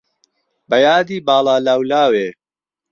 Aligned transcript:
به 0.69 0.77
یادی 0.85 1.17
باڵا 1.27 1.55
لاولاوێ 1.65 2.27